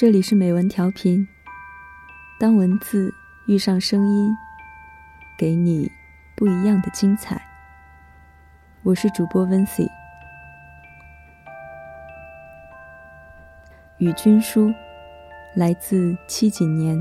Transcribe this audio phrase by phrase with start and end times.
[0.00, 1.26] 这里是美文调频。
[2.38, 3.12] 当文字
[3.48, 4.32] 遇上声音，
[5.36, 5.90] 给你
[6.36, 7.42] 不一样的精彩。
[8.84, 9.90] 我是主播温 C。
[13.96, 14.72] 与君书，
[15.56, 16.96] 来自七几年。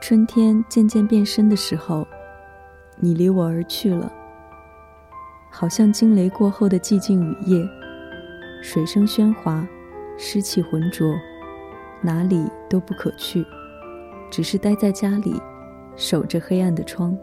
[0.00, 2.08] 春天渐渐变深的时候，
[2.96, 4.10] 你离我而去了，
[5.50, 7.68] 好像惊雷过后的寂静雨夜，
[8.64, 9.68] 水声喧哗，
[10.16, 11.14] 湿气浑浊，
[12.00, 13.44] 哪里都不可去，
[14.30, 15.38] 只是待在家里，
[15.96, 17.14] 守着黑暗的窗。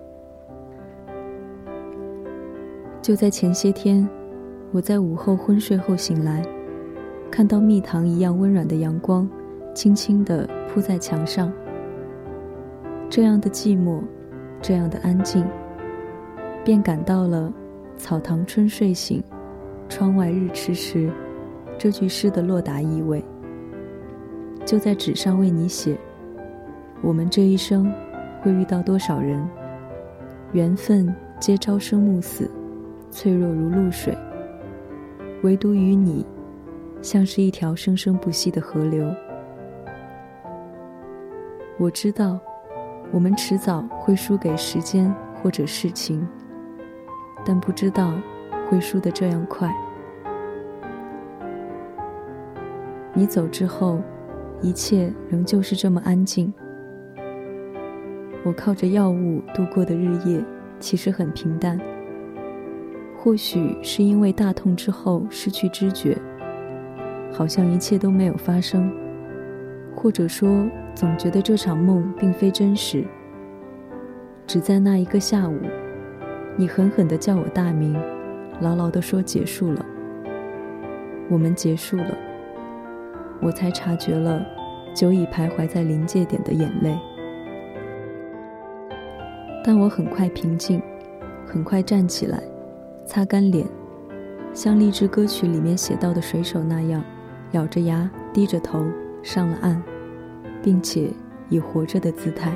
[3.01, 4.07] 就在前些天。
[4.71, 6.45] 我在午后昏睡后醒来，
[7.31, 9.27] 看到蜜糖一样温软的阳光，
[9.73, 11.51] 轻轻地铺在墙上。
[13.09, 13.99] 这样的寂寞，
[14.61, 15.43] 这样的安静，
[16.63, 17.51] 便感到了
[17.97, 19.21] “草堂春睡醒，
[19.89, 21.11] 窗外日迟迟”
[21.81, 23.25] 这句诗的落达意味。
[24.63, 25.97] 就在纸上为你写，
[27.01, 27.91] 我们这一生
[28.39, 29.43] 会遇到多少人？
[30.51, 32.47] 缘分皆朝生暮死，
[33.09, 34.15] 脆弱如露水。
[35.41, 36.23] 唯独与你，
[37.01, 39.11] 像是一条生生不息的河流。
[41.79, 42.39] 我知道，
[43.11, 46.27] 我们迟早会输给时间或者事情，
[47.43, 48.13] 但不知道
[48.69, 49.67] 会输得这样快。
[53.13, 54.01] 你走之后，
[54.61, 56.53] 一切仍旧是这么安静。
[58.43, 60.43] 我靠着药物度过的日夜，
[60.79, 61.79] 其实很平淡。
[63.17, 66.17] 或许是因为大痛之后失去知觉，
[67.31, 68.91] 好像一切都没有发生，
[69.95, 73.03] 或者说总觉得这场梦并非真实。
[74.47, 75.59] 只在那一个下午，
[76.57, 77.95] 你狠狠地叫我大名，
[78.59, 79.85] 牢牢地说结束了，
[81.29, 82.17] 我们结束了，
[83.41, 84.45] 我才察觉了
[84.93, 86.97] 久已徘徊在临界点的眼泪。
[89.63, 90.81] 但我很快平静，
[91.45, 92.41] 很快站起来。
[93.05, 93.67] 擦干脸，
[94.53, 97.03] 像励志歌曲里面写到的水手那样，
[97.51, 98.85] 咬着牙，低着头
[99.21, 99.81] 上了岸，
[100.63, 101.09] 并且
[101.49, 102.53] 以活着的姿态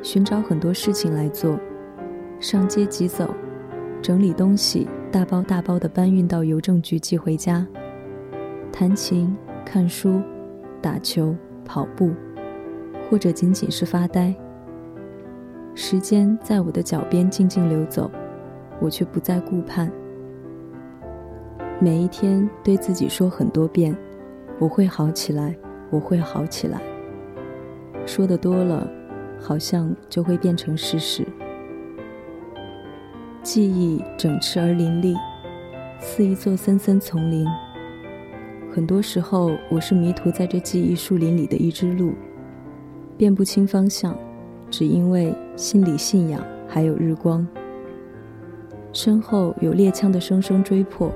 [0.00, 1.58] 寻找很多事情来做，
[2.38, 3.34] 上街急走，
[4.00, 7.66] 整理东西，大包大包的搬运到邮政局寄回家，
[8.80, 10.22] 弹琴、看书、
[10.80, 11.36] 打球、
[11.66, 12.12] 跑步，
[13.10, 14.34] 或者仅仅是发呆。
[15.74, 18.10] 时间在我的脚边静静流走。
[18.80, 19.92] 我却不再顾盼，
[21.78, 23.94] 每一天对自己说很多遍
[24.58, 25.54] ：“我会好起来，
[25.90, 26.80] 我会好起来。”
[28.06, 28.90] 说的多了，
[29.38, 31.26] 好像就会变成事实。
[33.42, 35.14] 记忆整饬而林立，
[35.98, 37.46] 似一座森森丛林。
[38.72, 42.12] 很多时候，我是迷途在这记忆树林里的一只鹿，
[43.18, 44.16] 辨不清方向，
[44.70, 47.44] 只因为心里信仰还有日光。
[48.92, 51.10] 身后有猎枪的声声追迫，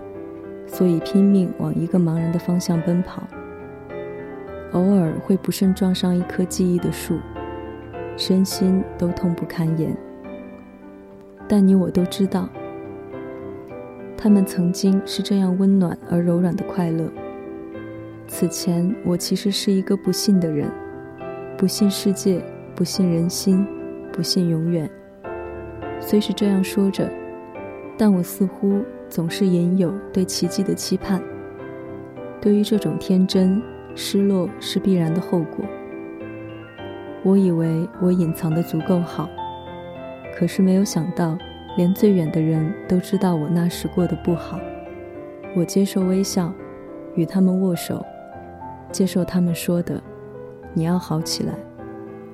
[0.67, 3.23] 所以拼命往一个茫然的方向奔跑。
[4.73, 7.21] 偶尔会不慎撞上一棵记忆的树，
[8.17, 9.97] 身心都痛不堪言。
[11.47, 12.49] 但你我都知道，
[14.17, 17.09] 他们曾经是这样温暖而柔软的快乐。
[18.37, 20.69] 此前我其实是一个不信的人，
[21.57, 22.43] 不信世界，
[22.75, 23.65] 不信人心，
[24.13, 24.91] 不信永远。
[26.01, 27.09] 虽是这样说着。
[27.97, 31.23] 但我似乎总是隐有对奇迹的期盼。
[32.41, 33.63] 对于这种天真，
[33.95, 35.65] 失落是必然的后果。
[37.23, 39.31] 我以为我隐藏的足够好，
[40.37, 41.39] 可是没有想到，
[41.77, 44.59] 连最远的人都知道我那时过得不好。
[45.55, 46.53] 我接受微笑，
[47.15, 48.05] 与他们握手，
[48.93, 50.01] 接受他们说的
[50.75, 51.55] ：“你要好起来，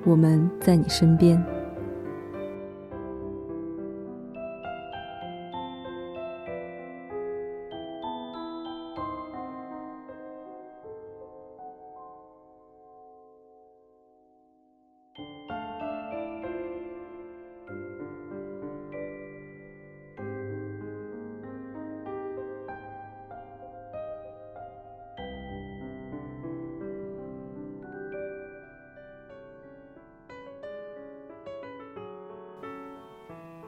[0.05, 1.43] 我们在你身边。”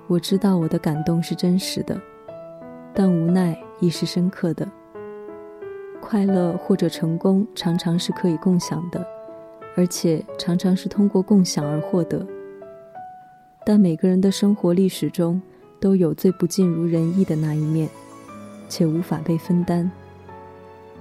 [0.07, 1.99] 我知道我的感动是真实的，
[2.93, 4.67] 但无奈亦是深刻的。
[6.01, 9.05] 快乐或者成功常常是可以共享的，
[9.75, 12.25] 而且常常是通过共享而获得。
[13.65, 15.41] 但每个人的生活历史中
[15.79, 17.89] 都有最不尽如人意的那一面，
[18.67, 19.89] 且无法被分担，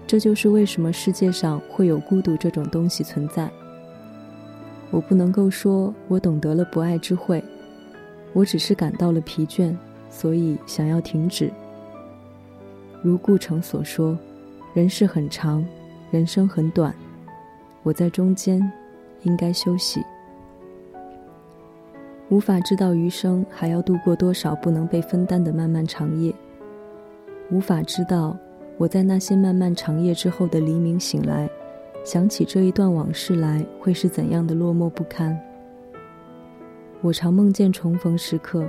[0.06, 3.50] 这就是为什么世界上会有孤独这种东西存在。
[4.92, 7.42] 我不能够说我懂得了不爱之慧，
[8.32, 9.74] 我只是感到了疲倦，
[10.10, 11.50] 所以想要停止。
[13.02, 14.16] 如顾城所说，
[14.74, 15.64] 人世很长，
[16.10, 16.94] 人生很短，
[17.82, 18.72] 我在中间，
[19.22, 20.02] 应该休息。
[22.28, 26.32] 无法知道余生还要度过多少不能被分担的漫漫长夜，
[27.50, 28.34] 无法知道
[28.78, 31.50] 我在那些漫漫长夜之后的黎明醒来。
[32.04, 35.38] 想起这一段往事来，会是怎样的落寞不堪？
[37.02, 38.64] 我常梦见重逢时刻，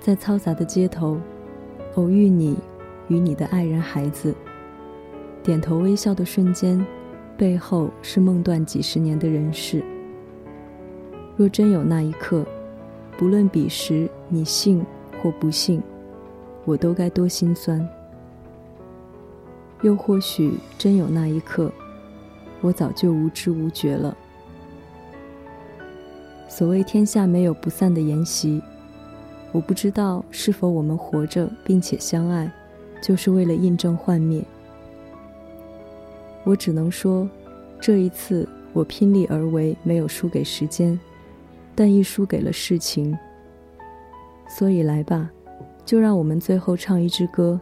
[0.00, 1.20] 在嘈杂的街头，
[1.94, 2.56] 偶遇你
[3.06, 4.34] 与你的爱人孩子，
[5.40, 6.84] 点头微笑的瞬间，
[7.36, 9.84] 背后是梦断几十年的人世。
[11.36, 12.44] 若真有那一刻，
[13.16, 14.84] 不论彼时你信
[15.22, 15.80] 或不信，
[16.64, 17.88] 我都该多心酸。
[19.82, 21.70] 又或许真有那一刻。
[22.60, 24.16] 我早就无知无觉了。
[26.56, 28.62] 所谓天下没有不散的筵席，
[29.50, 32.48] 我不知道是否我们活着并且相爱，
[33.02, 34.40] 就是为了印证幻灭。
[36.44, 37.28] 我只能说，
[37.80, 40.96] 这一次我拼力而为，没有输给时间，
[41.74, 43.18] 但亦输给了事情。
[44.46, 45.28] 所以来吧，
[45.84, 47.58] 就让我们最后唱一支歌，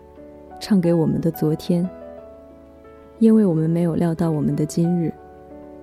[0.60, 1.88] 唱给我们的昨天。
[3.18, 5.10] 因为我们没有料到我们的今日，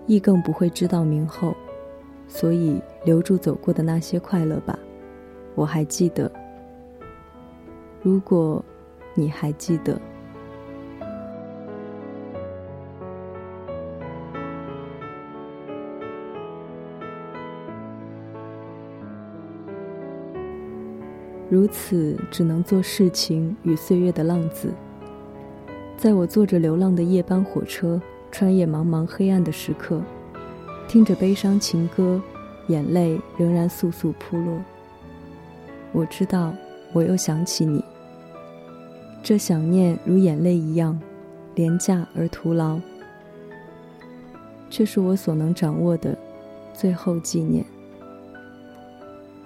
[0.06, 1.56] 亦更不会知道明后，
[2.30, 4.80] 所以留住走过的那些快乐吧。
[5.56, 6.32] 我还记得，
[8.02, 8.64] 如果
[9.14, 10.00] 你还记得，
[21.50, 24.72] 如此只能做事情与岁月的浪子。
[25.98, 28.00] 在我坐着流浪的夜班火车，
[28.32, 30.02] 穿越茫茫黑暗的时刻，
[30.90, 32.20] 听着悲伤情歌，
[32.66, 34.60] 眼泪仍然簌簌扑落。
[35.92, 36.52] 我知道，
[36.94, 37.86] 我又想起你。
[39.22, 41.00] 这想念如眼泪一样，
[41.54, 42.80] 廉价而徒劳，
[44.72, 46.18] 却是我所能掌握的
[46.74, 47.64] 最后纪念。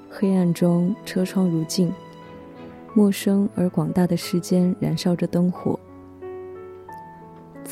[0.10, 1.92] 黑暗中，车窗如镜，
[2.94, 5.78] 陌生而广大的世间燃烧着灯火。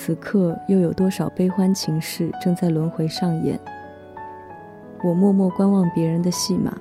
[0.04, 3.60] 此刻又有多少悲欢情事正在轮回上演？
[5.04, 6.76] 我默默观望别人的戏码，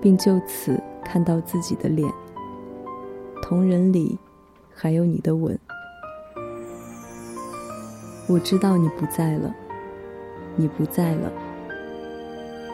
[0.00, 2.08] 并就此看到自己的脸。
[3.42, 4.16] 同人里，
[4.72, 5.58] 还有你的吻。
[8.28, 9.52] 我知道你不在了，
[10.54, 11.32] 你不在了。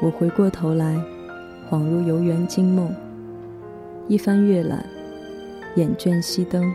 [0.02, 0.94] 我回过头来，
[1.70, 2.94] 恍如游园惊梦。
[4.08, 4.84] 一番阅览，
[5.76, 6.70] 眼倦熄灯，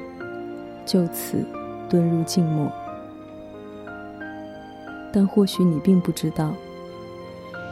[0.87, 1.45] 就此
[1.87, 2.67] 遁入静默。
[5.17, 6.53] 但或许你并不知道，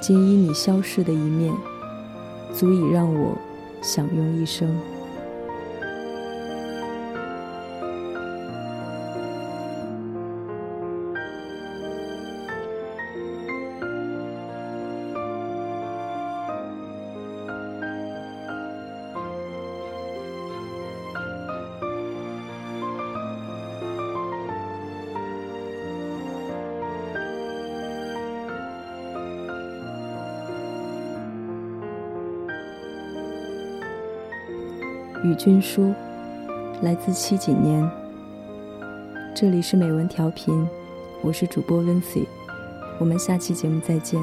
[0.01, 1.54] 仅以你消逝的一面，
[2.54, 3.38] 足以让我
[3.81, 4.74] 享用一生。
[35.23, 35.94] 与君书，
[36.81, 37.89] 来自七几年。
[39.33, 40.68] 这里是美文调频，
[41.21, 42.27] 我是主播温 y
[42.99, 44.21] 我们下期节目再见。